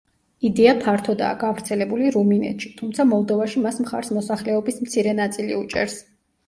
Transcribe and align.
იდეა 0.47 0.71
ფართოდაა 0.85 1.35
გავრცელებული 1.43 2.09
რუმინეთში, 2.17 2.73
თუმცა 2.81 3.07
მოლდოვაში 3.13 3.65
მას 3.69 3.79
მხარს 3.87 4.13
მოსახლეობის 4.21 4.85
მცირე 4.89 5.17
ნაწილი 5.25 5.63
უჭერს. 5.65 6.03